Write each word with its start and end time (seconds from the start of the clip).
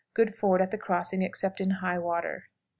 Good 0.15 0.33
ford 0.35 0.63
at 0.63 0.71
the 0.71 0.79
crossing 0.79 1.21
except 1.21 1.61
in 1.61 1.69
high 1.69 1.99
water. 1.99 2.45